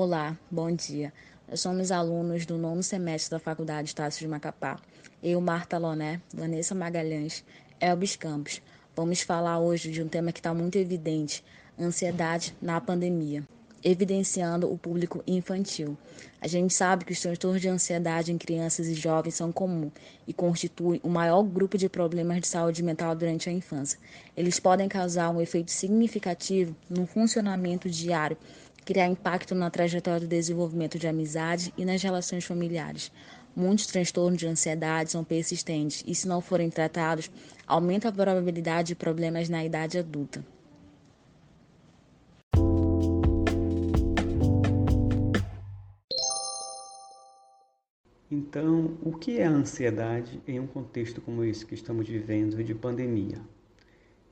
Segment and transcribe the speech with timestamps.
[0.00, 1.12] Olá, bom dia.
[1.48, 4.80] Nós somos alunos do nono semestre da Faculdade Estácio de Macapá.
[5.20, 7.44] Eu, Marta Loné, Vanessa Magalhães,
[7.80, 8.62] Elbis Campos.
[8.94, 11.44] Vamos falar hoje de um tema que está muito evidente:
[11.76, 13.42] ansiedade na pandemia
[13.82, 15.96] evidenciando o público infantil.
[16.40, 19.92] A gente sabe que os transtornos de ansiedade em crianças e jovens são comuns
[20.26, 23.98] e constituem o maior grupo de problemas de saúde mental durante a infância.
[24.36, 28.36] Eles podem causar um efeito significativo no funcionamento diário,
[28.88, 33.12] criar impacto na trajetória do desenvolvimento de amizade e nas relações familiares.
[33.54, 37.30] Muitos transtornos de ansiedade são persistentes e, se não forem tratados,
[37.66, 40.42] aumenta a probabilidade de problemas na idade adulta.
[48.30, 52.74] Então, o que é a ansiedade em um contexto como esse que estamos vivendo de
[52.74, 53.38] pandemia?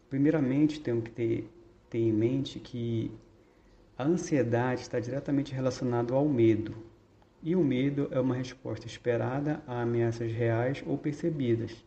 [0.09, 1.51] Primeiramente, temos que ter,
[1.91, 3.13] ter em mente que
[3.99, 6.77] a ansiedade está diretamente relacionada ao medo.
[7.43, 11.85] E o medo é uma resposta esperada a ameaças reais ou percebidas.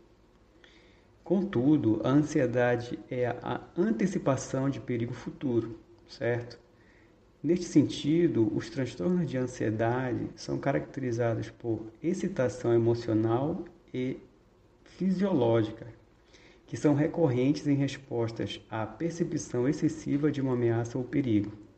[1.23, 6.59] Contudo, a ansiedade é a antecipação de perigo futuro, certo?
[7.43, 14.17] Neste sentido, os transtornos de ansiedade são caracterizados por excitação emocional e
[14.83, 15.87] fisiológica,
[16.65, 21.68] que são recorrentes em respostas à percepção excessiva de uma ameaça ou perigo.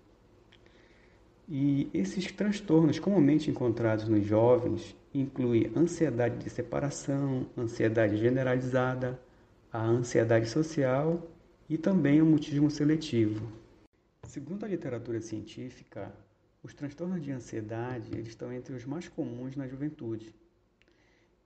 [1.47, 9.19] E esses transtornos comumente encontrados nos jovens incluem ansiedade de separação, ansiedade generalizada,
[9.71, 11.29] a ansiedade social
[11.69, 13.51] e também o mutismo seletivo.
[14.27, 16.13] Segundo a literatura científica,
[16.63, 20.33] os transtornos de ansiedade eles estão entre os mais comuns na juventude.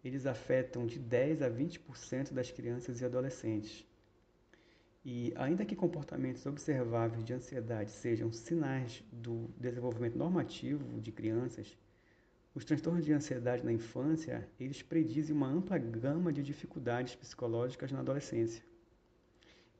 [0.04, 3.86] Eles afetam de 10 a 20% das crianças e adolescentes.
[5.06, 11.78] E ainda que comportamentos observáveis de ansiedade sejam sinais do desenvolvimento normativo de crianças,
[12.56, 18.00] os transtornos de ansiedade na infância, eles predizem uma ampla gama de dificuldades psicológicas na
[18.00, 18.64] adolescência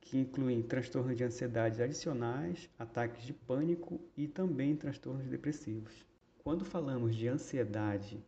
[0.06, 5.92] que incluem transtornos de ansiedade adicionais, ataques de pânico e também transtornos depressivos.
[6.38, 8.24] Quando falamos de ansiedade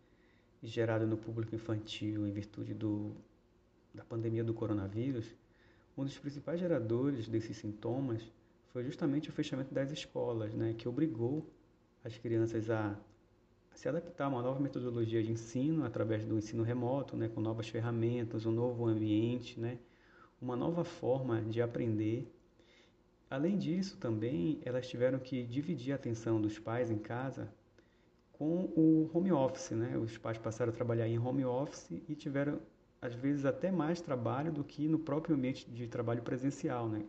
[0.60, 3.14] gerada no público infantil em virtude do,
[3.94, 5.32] da pandemia do coronavírus,
[5.98, 8.22] um dos principais geradores desses sintomas
[8.72, 11.44] foi justamente o fechamento das escolas, né, que obrigou
[12.04, 12.96] as crianças a
[13.74, 17.68] se adaptar a uma nova metodologia de ensino através do ensino remoto, né, com novas
[17.68, 19.78] ferramentas, um novo ambiente, né,
[20.40, 22.32] uma nova forma de aprender.
[23.28, 27.52] Além disso, também elas tiveram que dividir a atenção dos pais em casa
[28.32, 29.98] com o home office, né?
[29.98, 32.60] Os pais passaram a trabalhar em home office e tiveram
[33.00, 37.04] às vezes até mais trabalho do que no próprio ambiente de trabalho presencial, né?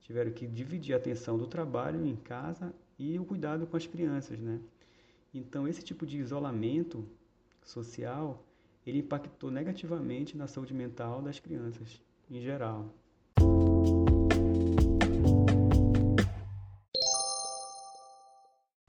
[0.00, 4.38] Tiveram que dividir a atenção do trabalho em casa e o cuidado com as crianças,
[4.40, 4.60] né?
[5.32, 7.06] Então, esse tipo de isolamento
[7.62, 8.42] social,
[8.86, 12.00] ele impactou negativamente na saúde mental das crianças
[12.30, 12.92] em geral.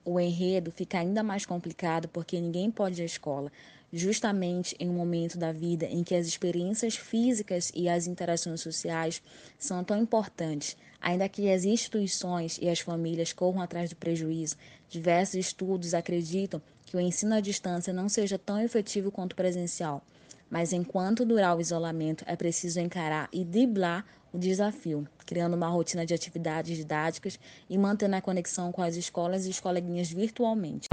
[0.03, 3.51] O enredo fica ainda mais complicado porque ninguém pode ir à escola,
[3.91, 9.21] justamente em um momento da vida em que as experiências físicas e as interações sociais
[9.57, 10.77] são tão importantes.
[11.01, 14.55] Ainda que as instituições e as famílias corram atrás do prejuízo,
[14.89, 20.03] diversos estudos acreditam que o ensino à distância não seja tão efetivo quanto o presencial.
[20.49, 26.05] Mas enquanto durar o isolamento, é preciso encarar e driblar o desafio, criando uma rotina
[26.05, 27.39] de atividades didáticas
[27.69, 30.87] e mantendo a conexão com as escolas e os coleguinhas virtualmente.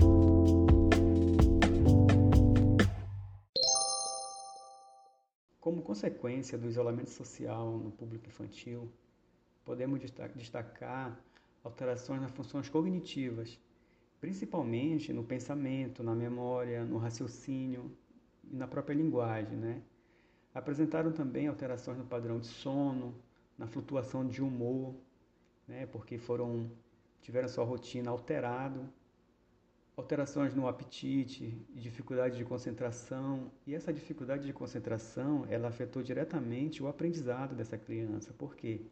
[5.66, 8.88] Como consequência do isolamento social no público infantil,
[9.64, 10.00] podemos
[10.36, 11.20] destacar
[11.64, 13.58] alterações nas funções cognitivas,
[14.20, 17.90] principalmente no pensamento, na memória, no raciocínio,
[18.48, 19.56] e na própria linguagem.
[19.58, 19.82] Né?
[20.54, 23.12] Apresentaram também alterações no padrão de sono,
[23.58, 24.94] na flutuação de humor,
[25.66, 25.84] né?
[25.86, 26.70] porque foram
[27.22, 28.88] tiveram sua rotina alterado,
[29.96, 36.86] alterações no apetite, dificuldade de concentração, e essa dificuldade de concentração, ela afetou diretamente o
[36.86, 38.82] aprendizado dessa criança, porque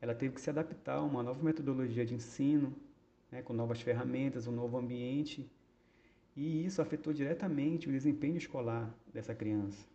[0.00, 2.74] ela teve que se adaptar a uma nova metodologia de ensino,
[3.32, 5.50] né, com novas ferramentas, um novo ambiente,
[6.36, 9.86] e isso afetou diretamente o desempenho escolar dessa criança.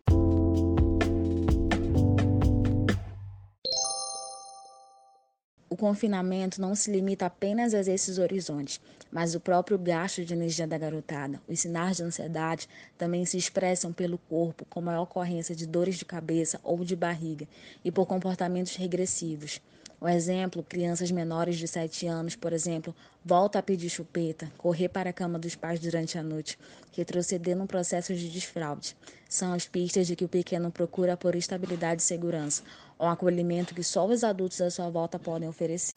[5.80, 8.78] Confinamento não se limita apenas a esses horizontes,
[9.10, 11.40] mas o próprio gasto de energia da garotada.
[11.48, 12.68] Os sinais de ansiedade
[12.98, 17.48] também se expressam pelo corpo, como a ocorrência de dores de cabeça ou de barriga,
[17.82, 19.58] e por comportamentos regressivos.
[20.02, 25.10] O exemplo, crianças menores de 7 anos, por exemplo, volta a pedir chupeta, correr para
[25.10, 26.58] a cama dos pais durante a noite,
[26.96, 28.96] retroceder num processo de desfraude.
[29.28, 32.62] São as pistas de que o pequeno procura por estabilidade e segurança,
[32.98, 35.92] um acolhimento que só os adultos à sua volta podem oferecer.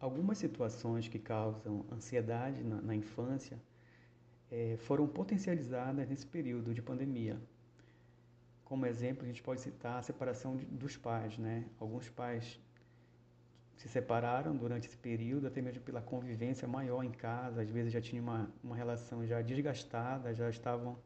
[0.00, 3.56] Algumas situações que causam ansiedade na, na infância
[4.50, 7.40] é, foram potencializadas nesse período de pandemia.
[8.66, 11.38] Como exemplo, a gente pode citar a separação de, dos pais.
[11.38, 11.64] Né?
[11.80, 12.60] Alguns pais
[13.76, 18.00] se separaram durante esse período, até mesmo pela convivência maior em casa, às vezes já
[18.00, 20.98] tinha uma, uma relação já desgastada, já estavam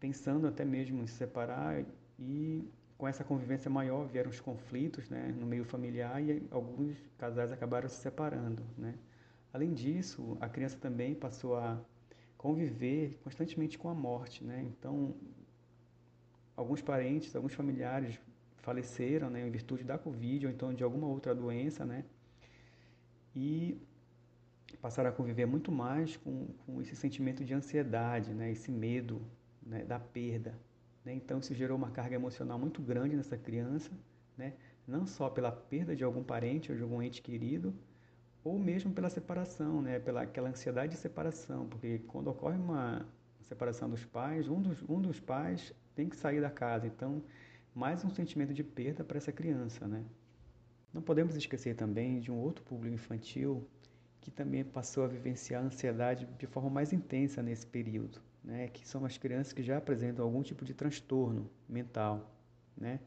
[0.00, 1.84] pensando até mesmo em se separar
[2.18, 2.68] e
[2.98, 7.88] com essa convivência maior vieram os conflitos né, no meio familiar e alguns casais acabaram
[7.88, 8.62] se separando.
[8.76, 8.94] Né?
[9.52, 11.78] Além disso, a criança também passou a
[12.36, 14.42] conviver constantemente com a morte.
[14.42, 14.66] Né?
[14.66, 15.14] Então,
[16.56, 18.18] alguns parentes, alguns familiares
[18.56, 22.04] faleceram né, em virtude da Covid ou então de alguma outra doença, né?
[23.34, 23.78] E
[24.80, 28.50] passaram a conviver muito mais com, com esse sentimento de ansiedade, né?
[28.50, 29.22] Esse medo
[29.62, 30.58] né, da perda.
[31.04, 31.14] Né?
[31.14, 33.90] Então, isso gerou uma carga emocional muito grande nessa criança,
[34.36, 34.54] né?
[34.86, 37.74] Não só pela perda de algum parente ou de algum ente querido,
[38.42, 39.98] ou mesmo pela separação, né?
[39.98, 43.06] Pela aquela ansiedade de separação, porque quando ocorre uma
[43.46, 46.86] separação dos pais, um dos, um dos pais tem que sair da casa.
[46.86, 47.22] Então,
[47.74, 50.04] mais um sentimento de perda para essa criança, né?
[50.92, 53.66] Não podemos esquecer também de um outro público infantil
[54.20, 58.68] que também passou a vivenciar a ansiedade de forma mais intensa nesse período, né?
[58.68, 62.34] Que são as crianças que já apresentam algum tipo de transtorno mental,
[62.76, 62.98] né?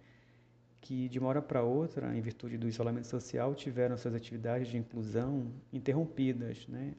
[0.80, 4.78] Que de uma hora para outra, em virtude do isolamento social, tiveram suas atividades de
[4.78, 6.94] inclusão interrompidas, né?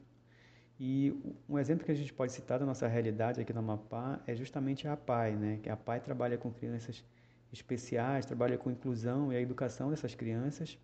[0.83, 1.15] E
[1.47, 4.87] um exemplo que a gente pode citar da nossa realidade aqui na Amapá é justamente
[4.87, 5.59] a APAI, né?
[5.61, 7.05] Que a APAI trabalha com crianças
[7.53, 10.79] especiais, trabalha com inclusão e a educação dessas crianças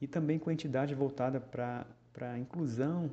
[0.00, 1.84] e também com entidade voltada para
[2.20, 3.10] a inclusão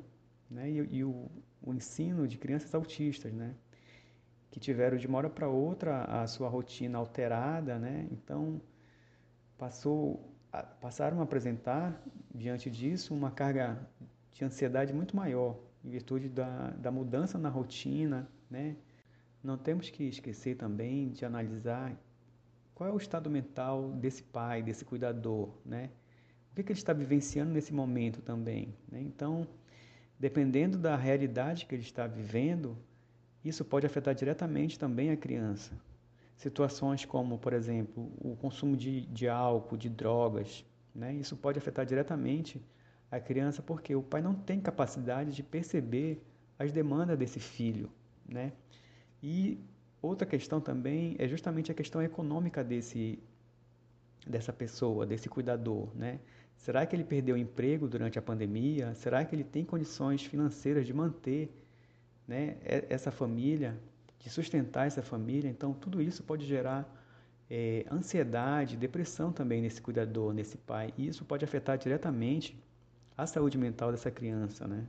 [0.48, 1.28] né, e, e o,
[1.60, 3.52] o, ensino de crianças autistas, né,
[4.52, 8.60] que tiveram de uma hora para outra a sua rotina alterada, né, então
[9.58, 10.32] passou,
[10.80, 12.00] passaram a apresentar,
[12.32, 13.84] diante disso, uma carga
[14.30, 18.76] de ansiedade muito maior, em virtude da, da mudança na rotina, né,
[19.42, 21.96] não temos que esquecer também de analisar
[22.74, 25.90] qual é o estado mental desse pai, desse cuidador, né?
[26.50, 29.00] O que, que ele está vivenciando nesse momento também, né?
[29.00, 29.46] Então,
[30.18, 32.76] dependendo da realidade que ele está vivendo,
[33.44, 35.72] isso pode afetar diretamente também a criança.
[36.36, 41.14] Situações como, por exemplo, o consumo de, de álcool, de drogas, né?
[41.14, 42.62] Isso pode afetar diretamente
[43.10, 46.22] a criança porque o pai não tem capacidade de perceber
[46.58, 47.90] as demandas desse filho,
[48.28, 48.52] né?
[49.22, 49.58] E
[50.02, 53.18] Outra questão também é justamente a questão econômica desse,
[54.26, 56.20] dessa pessoa, desse cuidador, né?
[56.56, 58.94] Será que ele perdeu o emprego durante a pandemia?
[58.94, 61.50] Será que ele tem condições financeiras de manter
[62.28, 62.56] né,
[62.88, 63.78] essa família,
[64.18, 65.48] de sustentar essa família?
[65.48, 66.86] Então, tudo isso pode gerar
[67.48, 70.92] é, ansiedade, depressão também nesse cuidador, nesse pai.
[70.98, 72.58] E isso pode afetar diretamente
[73.16, 74.86] a saúde mental dessa criança, né?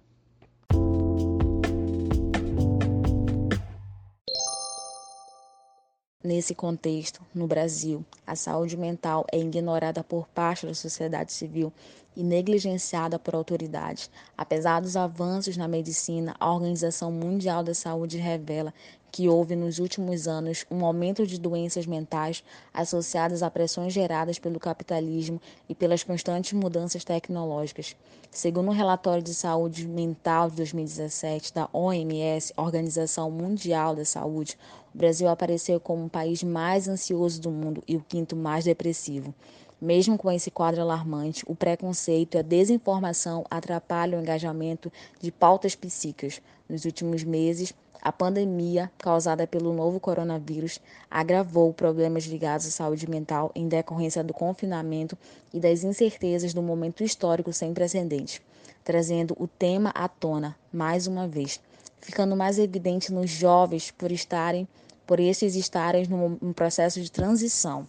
[6.23, 11.73] Nesse contexto, no Brasil, a saúde mental é ignorada por parte da sociedade civil
[12.15, 14.09] e negligenciada por autoridades.
[14.37, 18.71] Apesar dos avanços na medicina, a Organização Mundial da Saúde revela
[19.11, 24.59] que houve nos últimos anos um aumento de doenças mentais associadas a pressões geradas pelo
[24.59, 27.95] capitalismo e pelas constantes mudanças tecnológicas.
[28.31, 34.57] Segundo um relatório de saúde mental de 2017 da OMS, Organização Mundial da Saúde,
[34.95, 39.33] o Brasil apareceu como o país mais ansioso do mundo e o quinto mais depressivo.
[39.81, 45.75] Mesmo com esse quadro alarmante, o preconceito e a desinformação atrapalham o engajamento de pautas
[45.75, 46.39] psíquicas.
[46.69, 50.79] Nos últimos meses, a pandemia causada pelo novo coronavírus
[51.09, 55.17] agravou problemas ligados à saúde mental em decorrência do confinamento
[55.53, 58.41] e das incertezas do momento histórico sem precedentes,
[58.83, 61.59] trazendo o tema à tona mais uma vez,
[61.99, 64.67] ficando mais evidente nos jovens por estarem
[65.05, 67.85] por estes estarem num processo de transição.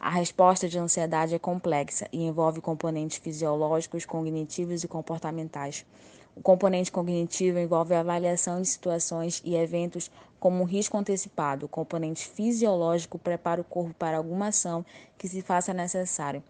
[0.00, 5.84] A resposta de ansiedade é complexa e envolve componentes fisiológicos, cognitivos e comportamentais.
[6.36, 10.10] O componente cognitivo envolve a avaliação de situações e eventos
[10.40, 11.66] como um risco antecipado.
[11.66, 14.84] O componente fisiológico prepara o corpo para alguma ação
[15.16, 16.42] que se faça necessário.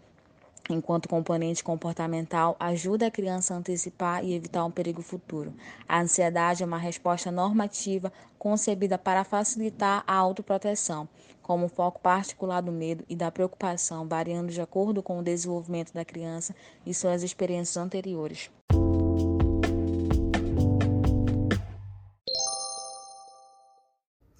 [0.67, 5.53] enquanto componente comportamental, ajuda a criança a antecipar e evitar um perigo futuro.
[5.87, 11.07] A ansiedade é uma resposta normativa concebida para facilitar a autoproteção,
[11.43, 16.03] como foco particular do medo e da preocupação, variando de acordo com o desenvolvimento da
[16.03, 18.49] criança e suas experiências anteriores.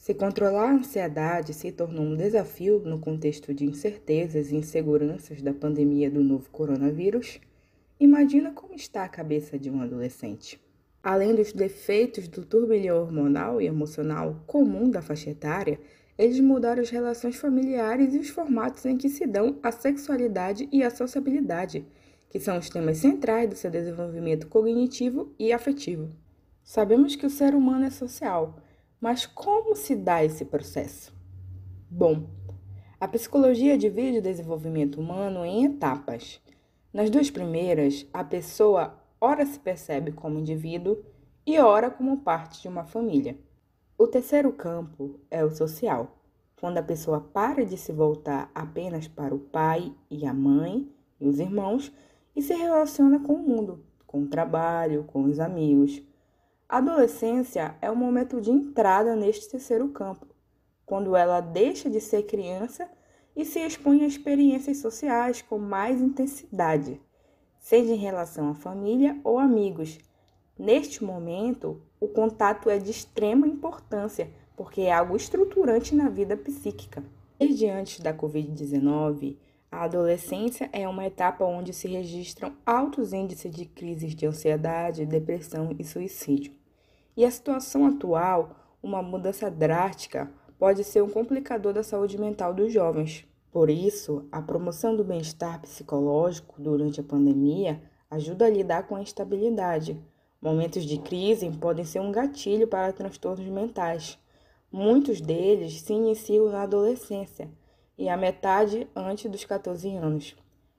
[0.05, 5.51] Se controlar a ansiedade se tornou um desafio no contexto de incertezas e inseguranças da
[5.51, 7.39] pandemia do novo coronavírus,
[7.99, 10.61] imagina como está a cabeça de um adolescente.
[11.01, 15.79] Além dos defeitos do turbilhão hormonal e emocional comum da faixa etária,
[16.19, 20.83] eles mudaram as relações familiares e os formatos em que se dão a sexualidade e
[20.83, 21.83] a sociabilidade,
[22.29, 26.11] que são os temas centrais do seu desenvolvimento cognitivo e afetivo.
[26.63, 28.61] Sabemos que o ser humano é social
[28.99, 31.13] mas como se dá esse processo?
[31.89, 32.27] Bom,
[32.99, 36.41] a psicologia divide o desenvolvimento humano em etapas.
[36.91, 41.03] Nas duas primeiras, a pessoa ora se percebe como indivíduo
[41.45, 43.37] e ora como parte de uma família.
[43.97, 46.17] O terceiro campo é o social,
[46.59, 51.27] quando a pessoa para de se voltar apenas para o pai e a mãe e
[51.27, 51.91] os irmãos
[52.35, 56.01] e se relaciona com o mundo, com o trabalho, com os amigos,
[56.67, 60.25] a adolescência é o momento de entrada neste terceiro campo,
[60.85, 62.89] quando ela deixa de ser criança
[63.35, 66.99] e se expõe a experiências sociais com mais intensidade,
[67.59, 69.99] seja em relação à família ou amigos.
[70.57, 77.03] Neste momento, o contato é de extrema importância, porque é algo estruturante na vida psíquica.
[77.37, 79.37] Desde antes da Covid-19,
[79.75, 85.75] a adolescência é uma etapa onde se registram altos índices de crises de ansiedade, depressão
[85.77, 86.53] e suicídio.
[87.15, 92.71] E a situação atual, uma mudança drástica, pode ser um complicador da saúde mental dos
[92.71, 93.27] jovens.
[93.51, 99.01] Por isso, a promoção do bem-estar psicológico durante a pandemia ajuda a lidar com a
[99.01, 100.01] instabilidade.
[100.41, 104.17] Momentos de crise podem ser um gatilho para transtornos mentais.
[104.71, 107.49] Muitos deles se iniciam na adolescência
[107.97, 110.35] e a metade antes dos 14 anos.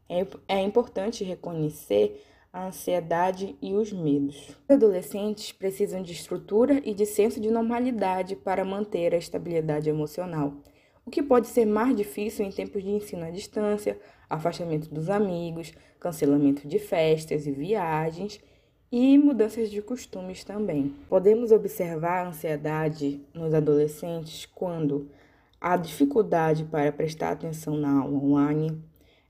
[0.09, 4.57] É, é importante reconhecer a ansiedade e os medos.
[4.69, 10.55] Os adolescentes precisam de estrutura e de senso de normalidade para manter a estabilidade emocional,
[11.05, 15.73] o que pode ser mais difícil em tempos de ensino à distância, afastamento dos amigos,
[16.01, 18.41] cancelamento de festas e viagens
[18.91, 20.95] e mudanças de costumes também.
[21.09, 25.11] Podemos observar a ansiedade nos adolescentes quando
[25.61, 28.83] a dificuldade para prestar atenção na aula online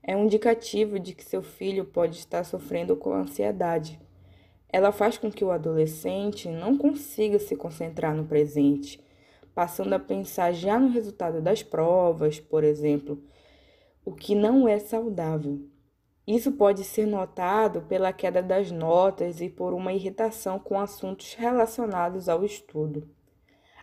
[0.03, 3.99] é um indicativo de que seu filho pode estar sofrendo com ansiedade.
[4.69, 9.03] Ela faz com que o adolescente não consiga se concentrar no presente,
[9.55, 13.23] passando a pensar já no resultado das provas, por exemplo,
[14.05, 15.61] o que não é saudável.
[16.27, 22.27] Isso pode ser notado pela queda das notas e por uma irritação com assuntos relacionados
[22.27, 23.09] ao estudo.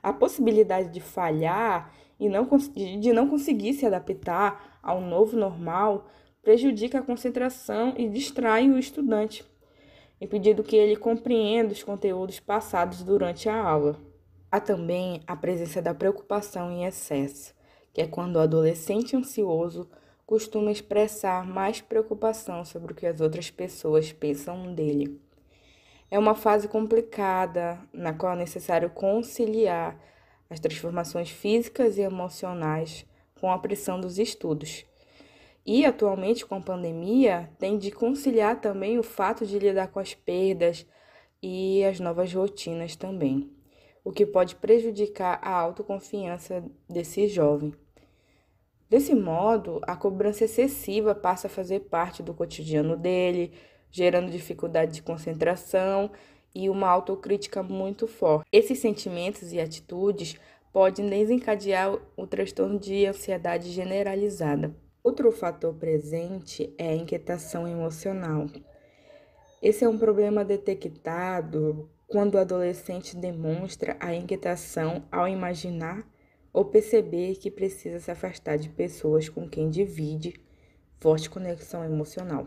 [0.02, 2.46] A possibilidade de falhar e não,
[3.00, 6.06] de não conseguir se adaptar ao novo normal
[6.42, 9.44] prejudica a concentração e distrai o estudante,
[10.20, 13.98] impedindo que ele compreenda os conteúdos passados durante a aula.
[14.50, 17.54] Há também a presença da preocupação em excesso,
[17.92, 19.88] que é quando o adolescente ansioso
[20.26, 25.20] costuma expressar mais preocupação sobre o que as outras pessoas pensam dele.
[26.10, 29.98] É uma fase complicada na qual é necessário conciliar
[30.54, 33.04] as transformações físicas e emocionais
[33.40, 34.84] com a pressão dos estudos.
[35.66, 40.14] E atualmente com a pandemia, tem de conciliar também o fato de lidar com as
[40.14, 40.86] perdas
[41.42, 43.50] e as novas rotinas também,
[44.04, 47.74] o que pode prejudicar a autoconfiança desse jovem.
[48.88, 53.52] Desse modo, a cobrança excessiva passa a fazer parte do cotidiano dele,
[53.90, 56.10] gerando dificuldade de concentração
[56.54, 58.46] e uma autocrítica muito forte.
[58.52, 60.38] Esses sentimentos e atitudes
[60.72, 64.74] podem desencadear o transtorno de ansiedade generalizada.
[65.02, 68.46] Outro fator presente é a inquietação emocional.
[69.60, 76.06] Esse é um problema detectado quando o adolescente demonstra a inquietação ao imaginar
[76.52, 80.34] ou perceber que precisa se afastar de pessoas com quem divide
[81.00, 82.46] forte conexão emocional.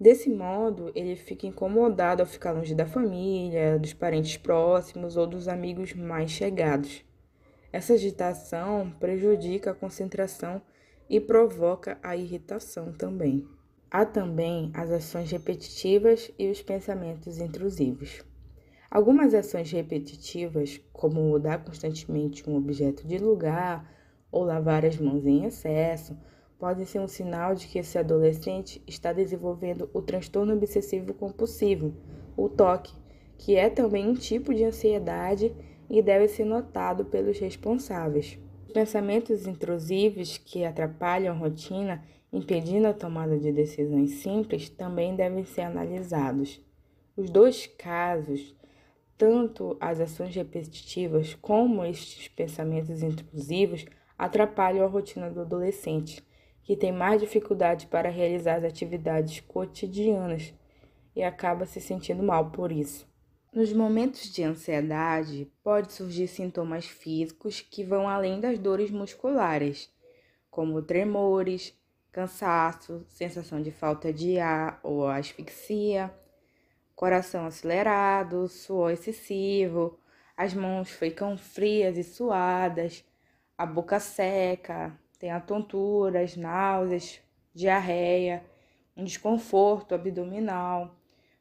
[0.00, 5.48] Desse modo, ele fica incomodado ao ficar longe da família, dos parentes próximos ou dos
[5.48, 7.04] amigos mais chegados.
[7.72, 10.62] Essa agitação prejudica a concentração
[11.10, 13.44] e provoca a irritação também.
[13.90, 18.22] Há também as ações repetitivas e os pensamentos intrusivos.
[18.90, 23.90] Algumas ações repetitivas, como mudar constantemente um objeto de lugar
[24.30, 26.16] ou lavar as mãos em excesso,
[26.58, 31.94] pode ser um sinal de que esse adolescente está desenvolvendo o transtorno obsessivo compulsivo,
[32.36, 32.92] o TOC,
[33.38, 35.54] que é também um tipo de ansiedade
[35.88, 38.38] e deve ser notado pelos responsáveis.
[38.66, 45.44] Os pensamentos intrusivos que atrapalham a rotina, impedindo a tomada de decisões simples, também devem
[45.44, 46.60] ser analisados.
[47.16, 48.54] Os dois casos,
[49.16, 53.86] tanto as ações repetitivas como estes pensamentos intrusivos,
[54.18, 56.22] atrapalham a rotina do adolescente,
[56.68, 60.52] que tem mais dificuldade para realizar as atividades cotidianas
[61.16, 63.08] e acaba se sentindo mal por isso.
[63.50, 69.90] Nos momentos de ansiedade, pode surgir sintomas físicos que vão além das dores musculares,
[70.50, 71.74] como tremores,
[72.12, 76.14] cansaço, sensação de falta de ar ou asfixia,
[76.94, 79.98] coração acelerado, suor excessivo,
[80.36, 83.02] as mãos ficam frias e suadas,
[83.56, 87.20] a boca seca, tem a tonturas, náuseas,
[87.54, 88.44] diarreia,
[88.96, 90.98] um desconforto abdominal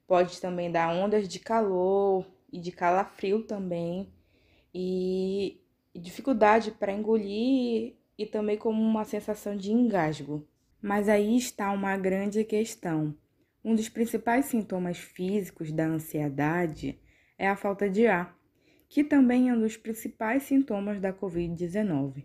[0.07, 4.10] Pode também dar ondas de calor e de calafrio também,
[4.74, 5.62] e
[5.93, 10.48] dificuldade para engolir e também como uma sensação de engasgo.
[10.81, 13.13] Mas aí está uma grande questão.
[13.65, 16.98] Um dos principais sintomas físicos da ansiedade
[17.38, 18.34] é a falta de ar,
[18.88, 22.24] que também é um dos principais sintomas da Covid-19.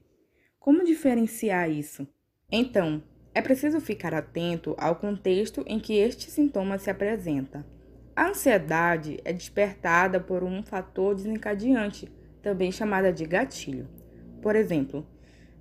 [0.62, 2.06] Como diferenciar isso?
[2.48, 3.02] Então,
[3.34, 7.66] é preciso ficar atento ao contexto em que este sintoma se apresenta.
[8.14, 12.08] A ansiedade é despertada por um fator desencadeante,
[12.40, 13.88] também chamada de gatilho.
[14.40, 15.04] Por exemplo,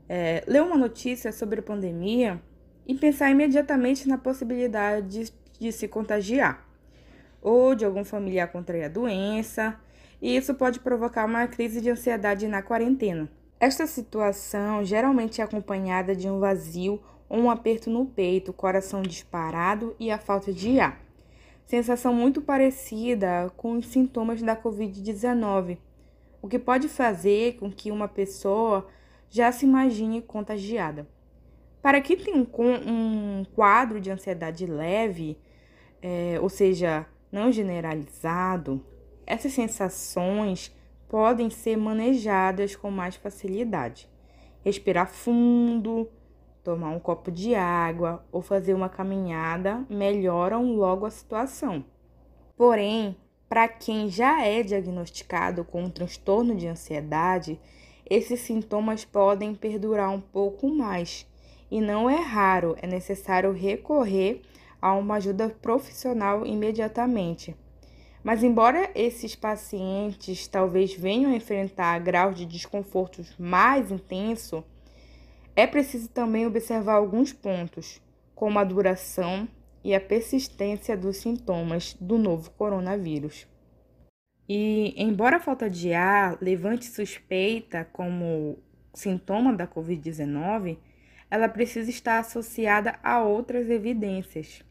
[0.07, 2.39] é, ler uma notícia sobre pandemia
[2.85, 6.69] e pensar imediatamente na possibilidade de, de se contagiar,
[7.41, 9.79] ou de algum familiar contrair a doença,
[10.21, 13.27] e isso pode provocar uma crise de ansiedade na quarentena.
[13.61, 16.99] Esta situação geralmente é acompanhada de um vazio
[17.29, 20.99] ou um aperto no peito, coração disparado e a falta de ar.
[21.67, 25.77] Sensação muito parecida com os sintomas da Covid-19,
[26.41, 28.87] o que pode fazer com que uma pessoa
[29.29, 31.07] já se imagine contagiada.
[31.83, 35.37] Para quem tem um, quadro de ansiedade leve,
[36.01, 38.83] é, ou seja, não generalizado,
[39.23, 40.75] essas sensações
[41.11, 44.07] podem ser manejadas com mais facilidade.
[44.63, 46.07] Respirar fundo,
[46.63, 51.83] tomar um copo de água ou fazer uma caminhada melhoram logo a situação.
[52.55, 53.17] Porém,
[53.49, 57.59] para quem já é diagnosticado com um transtorno de ansiedade,
[58.09, 61.27] esses sintomas podem perdurar um pouco mais
[61.69, 64.43] e não é raro, é necessário recorrer
[64.81, 67.53] a uma ajuda profissional imediatamente.
[68.23, 74.63] Mas, embora esses pacientes talvez venham a enfrentar graus de desconfortos mais intensos,
[75.55, 78.01] é preciso também observar alguns pontos,
[78.35, 79.47] como a duração
[79.83, 83.47] e a persistência dos sintomas do novo coronavírus.
[84.47, 88.59] E, embora a falta de ar levante suspeita como
[88.93, 90.77] sintoma da Covid-19,
[91.29, 94.63] ela precisa estar associada a outras evidências.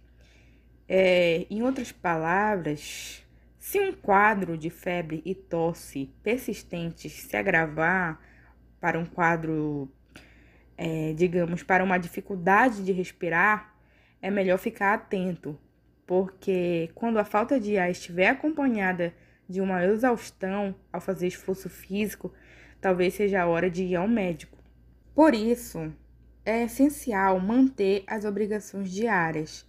[0.88, 3.24] É, em outras palavras,
[3.60, 8.20] se um quadro de febre e tosse persistentes se agravar
[8.80, 9.88] para um quadro
[10.76, 13.76] é, digamos, para uma dificuldade de respirar,
[14.22, 15.60] é melhor ficar atento,
[16.06, 19.12] porque quando a falta de ar estiver acompanhada
[19.46, 22.32] de uma exaustão ao fazer esforço físico,
[22.80, 24.56] talvez seja a hora de ir ao médico.
[25.14, 25.92] Por isso,
[26.46, 29.66] é essencial manter as obrigações diárias.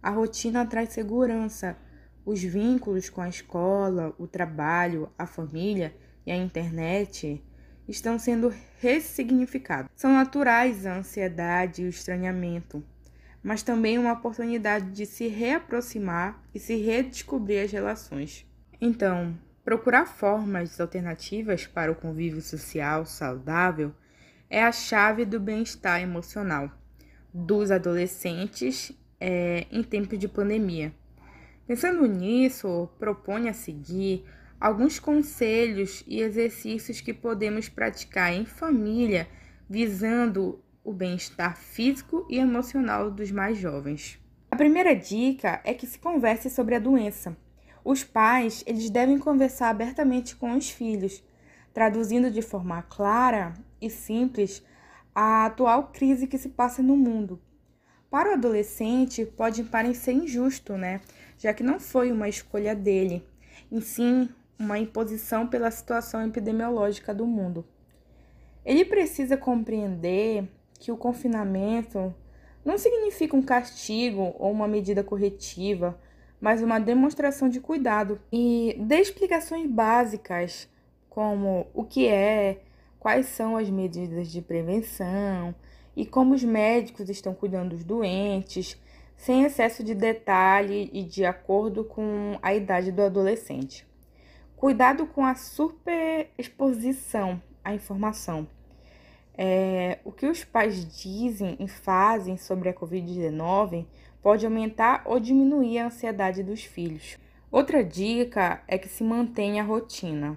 [0.00, 1.76] A rotina traz segurança.
[2.24, 7.42] Os vínculos com a escola, o trabalho, a família e a internet
[7.88, 9.90] estão sendo ressignificados.
[9.96, 12.84] São naturais a ansiedade e o estranhamento,
[13.42, 18.46] mas também uma oportunidade de se reaproximar e se redescobrir as relações.
[18.80, 23.92] Então, procurar formas alternativas para o convívio social saudável
[24.48, 26.70] é a chave do bem-estar emocional
[27.34, 30.92] dos adolescentes é, em tempos de pandemia.
[31.66, 34.24] Pensando nisso, propõe a seguir
[34.60, 39.28] alguns conselhos e exercícios que podemos praticar em família
[39.68, 44.18] visando o bem-estar físico e emocional dos mais jovens.
[44.50, 47.36] A primeira dica é que se converse sobre a doença.
[47.84, 51.22] Os pais, eles devem conversar abertamente com os filhos,
[51.72, 54.62] traduzindo de forma clara e simples
[55.14, 57.40] a atual crise que se passa no mundo.
[58.10, 61.00] Para o adolescente, pode parecer injusto, né?
[61.42, 63.26] Já que não foi uma escolha dele,
[63.70, 67.66] em sim uma imposição pela situação epidemiológica do mundo.
[68.64, 72.14] Ele precisa compreender que o confinamento
[72.64, 75.98] não significa um castigo ou uma medida corretiva,
[76.40, 80.68] mas uma demonstração de cuidado e dê explicações básicas,
[81.10, 82.60] como o que é,
[83.00, 85.52] quais são as medidas de prevenção
[85.96, 88.80] e como os médicos estão cuidando dos doentes,
[89.22, 93.86] sem excesso de detalhe e de acordo com a idade do adolescente.
[94.56, 98.48] Cuidado com a superexposição à informação.
[99.38, 103.86] É, o que os pais dizem e fazem sobre a Covid-19
[104.20, 107.16] pode aumentar ou diminuir a ansiedade dos filhos.
[107.48, 110.36] Outra dica é que se mantenha a rotina.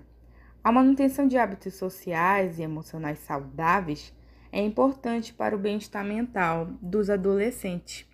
[0.63, 4.13] A manutenção de hábitos sociais e emocionais saudáveis
[4.51, 8.07] é importante para o bem-estar mental dos adolescentes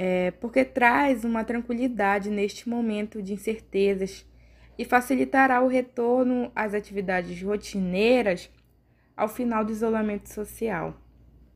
[0.00, 4.24] é, porque traz uma tranquilidade neste momento de incertezas
[4.78, 8.48] e facilitará o retorno às atividades rotineiras
[9.16, 10.94] ao final do isolamento social.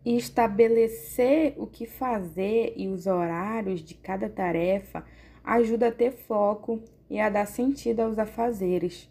[0.05, 5.05] E estabelecer o que fazer e os horários de cada tarefa
[5.45, 9.09] ajuda a ter foco e a dar sentido aos afazeres.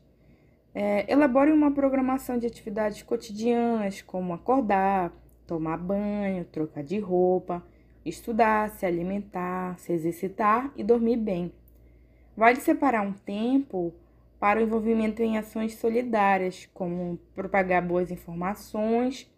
[0.75, 5.13] É, elabore uma programação de atividades cotidianas, como acordar,
[5.47, 7.63] tomar banho, trocar de roupa,
[8.05, 11.51] estudar, se alimentar, se exercitar e dormir bem.
[12.35, 13.93] Vale separar um tempo
[14.39, 19.31] para o envolvimento em ações solidárias, como propagar boas informações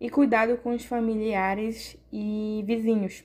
[0.00, 3.24] e cuidado com os familiares e vizinhos.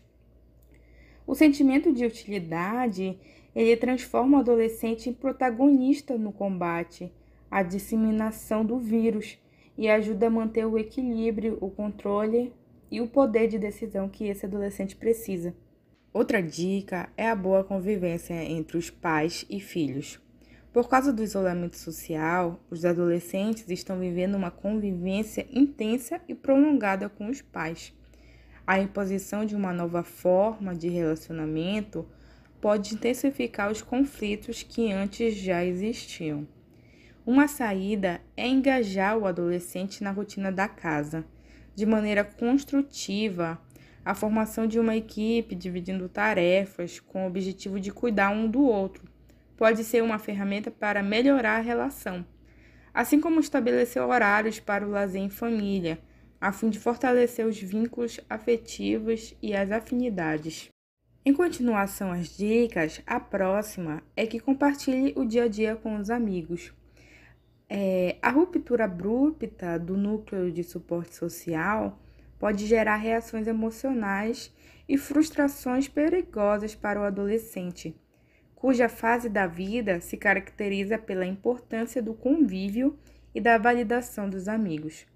[1.25, 3.17] O sentimento de utilidade,
[3.55, 7.11] ele transforma o adolescente em protagonista no combate
[7.49, 9.39] à disseminação do vírus
[9.77, 12.53] e ajuda a manter o equilíbrio, o controle
[12.89, 15.53] e o poder de decisão que esse adolescente precisa.
[16.13, 20.19] Outra dica é a boa convivência entre os pais e filhos.
[20.71, 27.29] Por causa do isolamento social, os adolescentes estão vivendo uma convivência intensa e prolongada com
[27.29, 27.93] os pais.
[28.67, 32.07] A imposição de uma nova forma de relacionamento
[32.59, 36.47] pode intensificar os conflitos que antes já existiam.
[37.25, 41.25] Uma saída é engajar o adolescente na rotina da casa
[41.75, 43.59] de maneira construtiva
[44.05, 49.03] a formação de uma equipe dividindo tarefas com o objetivo de cuidar um do outro.
[49.57, 52.25] Pode ser uma ferramenta para melhorar a relação,
[52.93, 55.99] assim como estabelecer horários para o lazer em família,
[56.39, 60.69] a fim de fortalecer os vínculos afetivos e as afinidades.
[61.25, 66.11] Em continuação às dicas, a próxima é que compartilhe o dia a dia com os
[66.11, 66.71] amigos.
[67.67, 71.99] É, a ruptura abrupta do núcleo de suporte social
[72.37, 74.53] pode gerar reações emocionais
[74.87, 77.99] e frustrações perigosas para o adolescente,
[78.53, 82.99] cuja fase da vida se caracteriza pela importância do convívio
[83.33, 85.07] e da validação dos amigos.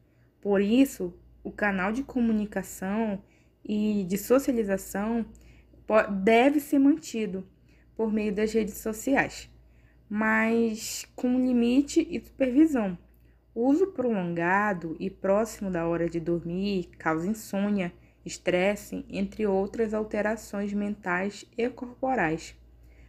[0.42, 3.22] Por isso, o canal de comunicação
[3.64, 5.24] e de socialização
[6.24, 7.48] deve ser mantido
[7.96, 9.50] por meio das redes sociais
[10.10, 12.98] mas com limite e supervisão.
[13.54, 17.94] O uso prolongado e próximo da hora de dormir causa insônia,
[18.26, 22.56] estresse, entre outras alterações mentais e corporais.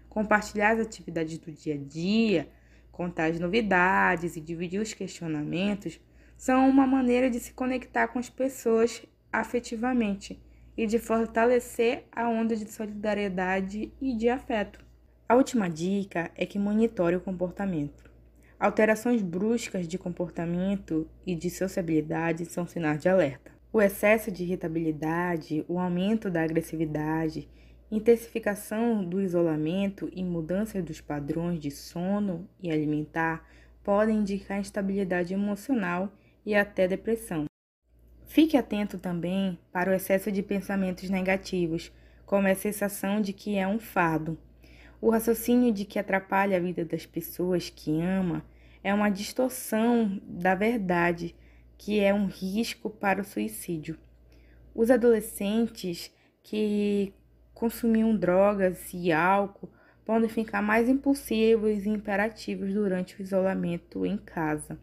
[0.08, 2.50] Compartilhar as atividades do dia a dia,
[2.90, 6.00] contar as novidades e dividir os questionamentos
[6.36, 10.40] são uma maneira de se conectar com as pessoas afetivamente
[10.76, 14.89] e de fortalecer a onda de solidariedade e de afeto.
[15.30, 18.10] A última dica é que monitore o comportamento.
[18.58, 23.52] Alterações bruscas de comportamento e de sociabilidade são sinais de alerta.
[23.72, 27.48] O excesso de irritabilidade, o aumento da agressividade,
[27.92, 33.48] intensificação do isolamento e mudanças dos padrões de sono e alimentar
[33.84, 36.12] podem indicar instabilidade emocional
[36.44, 37.44] e até depressão.
[38.26, 41.92] Fique atento também para o excesso de pensamentos negativos,
[42.26, 44.36] como a sensação de que é um fardo
[45.00, 48.44] o raciocínio de que atrapalha a vida das pessoas que ama
[48.84, 51.34] é uma distorção da verdade,
[51.78, 53.98] que é um risco para o suicídio.
[54.74, 57.14] Os adolescentes que
[57.54, 59.70] consumiam drogas e álcool
[60.04, 64.78] podem ficar mais impulsivos e imperativos durante o isolamento em casa,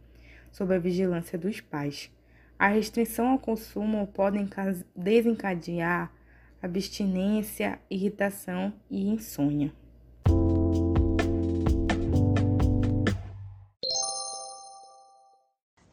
[0.52, 2.12] sob a vigilância dos pais.
[2.58, 4.40] A restrição ao consumo pode
[4.96, 6.12] desencadear
[6.62, 9.72] abstinência, irritação e insônia.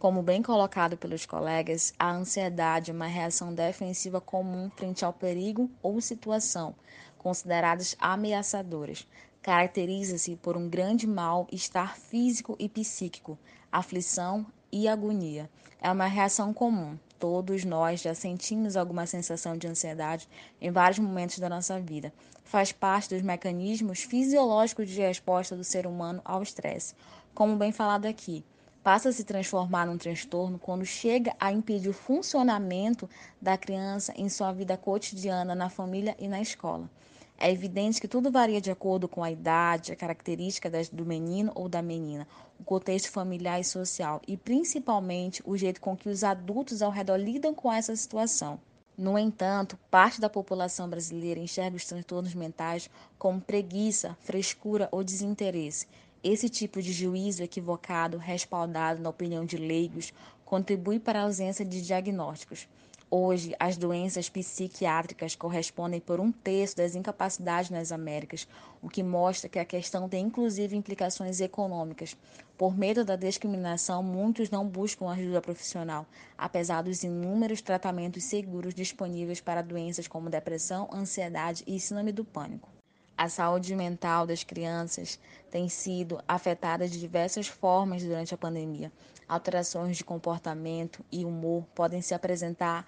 [0.04, 5.70] Como bem colocado pelos colegas, a ansiedade é uma reação defensiva comum frente ao perigo
[5.82, 6.74] ou situação
[7.16, 9.08] consideradas ameaçadoras.
[9.40, 13.38] Caracteriza-se por um grande mal-estar físico e psíquico,
[13.72, 15.48] aflição e agonia.
[15.80, 20.28] É uma reação comum todos nós já sentimos alguma sensação de ansiedade
[20.60, 22.12] em vários momentos da nossa vida.
[22.44, 26.94] Faz parte dos mecanismos fisiológicos de resposta do ser humano ao estresse.
[27.34, 28.44] Como bem falado aqui,
[28.84, 33.08] passa a se transformar num transtorno quando chega a impedir o funcionamento
[33.40, 36.90] da criança em sua vida cotidiana, na família e na escola.
[37.38, 41.66] É evidente que tudo varia de acordo com a idade, a característica do menino ou
[41.66, 42.28] da menina,
[42.60, 47.16] o contexto familiar e social e principalmente o jeito com que os adultos ao redor
[47.16, 48.60] lidam com essa situação.
[48.96, 55.88] No entanto, parte da população brasileira enxerga os transtornos mentais como preguiça, frescura ou desinteresse.
[56.24, 60.10] Esse tipo de juízo equivocado, respaldado na opinião de leigos,
[60.42, 62.66] contribui para a ausência de diagnósticos.
[63.10, 68.48] Hoje, as doenças psiquiátricas correspondem por um terço das incapacidades nas Américas,
[68.80, 72.16] o que mostra que a questão tem inclusive implicações econômicas.
[72.56, 76.06] Por medo da discriminação, muitos não buscam ajuda profissional,
[76.38, 82.70] apesar dos inúmeros tratamentos seguros disponíveis para doenças como depressão, ansiedade e síndrome do pânico.
[83.16, 88.90] A saúde mental das crianças tem sido afetada de diversas formas durante a pandemia.
[89.28, 92.84] Alterações de comportamento e humor podem se apresentar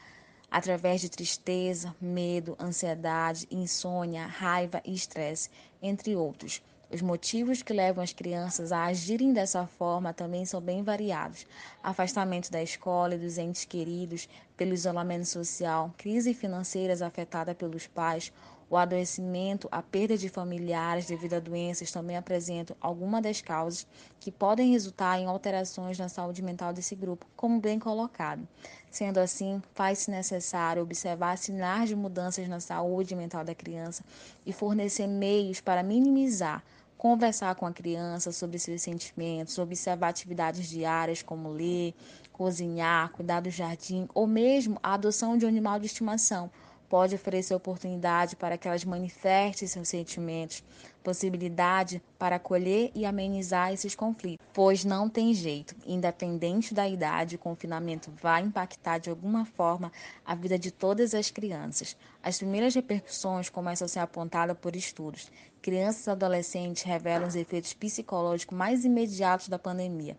[0.50, 5.48] através de tristeza, medo, ansiedade, insônia, raiva e estresse,
[5.80, 6.60] entre outros.
[6.88, 11.46] Os motivos que levam as crianças a agirem dessa forma também são bem variados:
[11.82, 18.32] afastamento da escola e dos entes queridos, pelo isolamento social, crise financeiras afetada pelos pais,
[18.68, 23.86] o adoecimento, a perda de familiares devido a doenças também apresentam algumas das causas
[24.18, 28.46] que podem resultar em alterações na saúde mental desse grupo, como bem colocado.
[28.90, 34.04] Sendo assim, faz-se necessário observar sinais de mudanças na saúde mental da criança
[34.44, 36.62] e fornecer meios para minimizar
[36.96, 41.94] conversar com a criança sobre seus sentimentos, observar atividades diárias como ler,
[42.32, 46.50] cozinhar, cuidar do jardim ou mesmo a adoção de um animal de estimação
[46.88, 50.62] pode oferecer oportunidade para que elas manifestem seus sentimentos,
[51.02, 57.38] possibilidade para acolher e amenizar esses conflitos, pois não tem jeito, independente da idade, o
[57.38, 59.92] confinamento vai impactar de alguma forma
[60.24, 61.96] a vida de todas as crianças.
[62.22, 65.30] As primeiras repercussões começam a ser apontadas por estudos.
[65.62, 70.16] Crianças e adolescentes revelam os efeitos psicológicos mais imediatos da pandemia,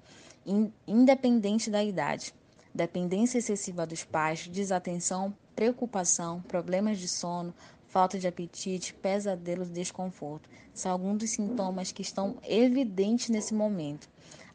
[0.88, 2.34] independente da idade.
[2.74, 7.52] Dependência excessiva dos pais, desatenção preocupação, problemas de sono,
[7.88, 10.48] falta de apetite, pesadelos desconforto.
[10.72, 14.08] São alguns dos sintomas que estão evidentes nesse momento.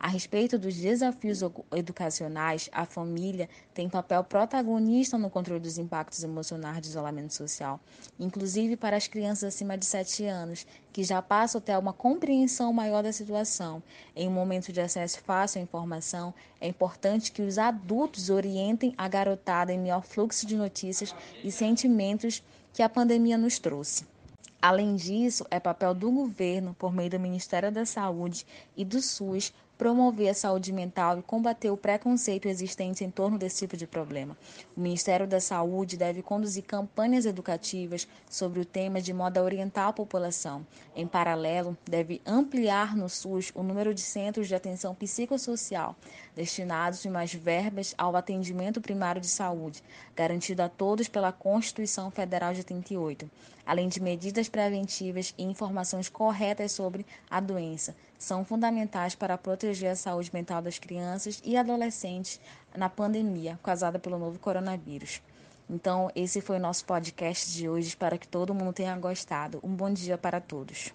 [0.02, 6.80] A respeito dos desafios educacionais, a família tem papel protagonista no controle dos impactos emocionais
[6.80, 7.78] do isolamento social,
[8.18, 12.72] inclusive para as crianças acima de 7 anos, que já passam a ter uma compreensão
[12.72, 13.80] maior da situação.
[14.16, 19.06] Em um momento de acesso fácil à informação, é importante que os adultos orientem a
[19.06, 24.04] garotada em melhor fluxo de notícias e sentimentos que a pandemia nos trouxe.
[24.60, 29.52] Além disso, é papel do governo, por meio do Ministério da Saúde e do SUS,
[29.82, 34.38] promover a saúde mental e combater o preconceito existente em torno desse tipo de problema.
[34.76, 39.88] O Ministério da Saúde deve conduzir campanhas educativas sobre o tema de modo a orientar
[39.88, 40.64] a população.
[40.94, 45.96] Em paralelo, deve ampliar no SUS o número de centros de atenção psicossocial,
[46.32, 49.82] destinados mais verbas ao atendimento primário de saúde,
[50.14, 53.28] garantido a todos pela Constituição Federal de 88,
[53.66, 59.96] além de medidas preventivas e informações corretas sobre a doença, são fundamentais para proteger a
[59.96, 62.40] saúde mental das crianças e adolescentes
[62.76, 65.20] na pandemia causada pelo novo coronavírus.
[65.68, 67.88] Então, esse foi o nosso podcast de hoje.
[67.88, 69.58] Espero que todo mundo tenha gostado.
[69.62, 70.92] Um bom dia para todos.